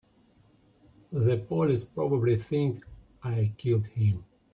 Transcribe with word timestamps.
The 1.11 1.37
police 1.37 1.83
probably 1.83 2.35
think 2.35 2.83
I 3.23 3.53
killed 3.59 3.85
him. 3.85 4.23